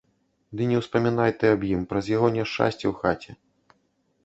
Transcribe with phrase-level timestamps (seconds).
[0.59, 3.31] Ды не ўспамінай ты аб ім, праз яго няшчасце ў хаце.